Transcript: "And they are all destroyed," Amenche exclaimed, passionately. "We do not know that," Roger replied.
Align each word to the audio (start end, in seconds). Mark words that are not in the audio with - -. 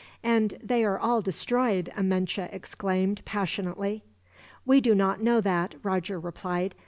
"And 0.23 0.57
they 0.63 0.83
are 0.83 0.97
all 0.97 1.21
destroyed," 1.21 1.93
Amenche 1.95 2.49
exclaimed, 2.51 3.21
passionately. 3.23 4.01
"We 4.65 4.81
do 4.81 4.95
not 4.95 5.21
know 5.21 5.41
that," 5.41 5.75
Roger 5.83 6.19
replied. 6.19 6.73